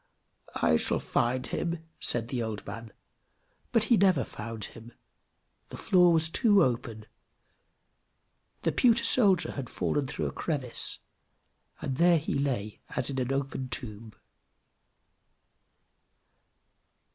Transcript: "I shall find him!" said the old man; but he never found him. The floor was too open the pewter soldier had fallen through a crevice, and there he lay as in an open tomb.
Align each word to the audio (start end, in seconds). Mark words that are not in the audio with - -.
"I 0.59 0.77
shall 0.77 0.99
find 0.99 1.45
him!" 1.45 1.83
said 1.99 2.29
the 2.29 2.41
old 2.41 2.65
man; 2.65 2.91
but 3.71 3.83
he 3.83 3.97
never 3.97 4.23
found 4.25 4.63
him. 4.65 4.93
The 5.69 5.77
floor 5.77 6.11
was 6.11 6.27
too 6.27 6.63
open 6.63 7.05
the 8.63 8.71
pewter 8.71 9.03
soldier 9.03 9.51
had 9.51 9.69
fallen 9.69 10.07
through 10.07 10.25
a 10.25 10.31
crevice, 10.31 10.97
and 11.83 11.97
there 11.97 12.17
he 12.17 12.33
lay 12.33 12.79
as 12.95 13.11
in 13.11 13.19
an 13.19 13.31
open 13.31 13.69
tomb. 13.69 14.13